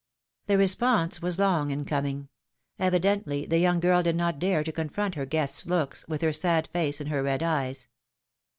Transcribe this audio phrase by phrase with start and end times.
[0.47, 2.29] The response was long in coming;
[2.79, 6.67] evidently the young girl did not dare to confront her guest's looks, with her sad
[6.73, 7.87] face, and her red eyes.